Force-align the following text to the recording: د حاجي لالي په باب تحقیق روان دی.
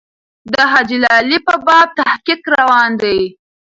د 0.51 0.53
حاجي 0.71 0.97
لالي 1.03 1.37
په 1.47 1.55
باب 1.65 1.87
تحقیق 1.99 2.41
روان 2.57 2.91
دی. 3.01 3.19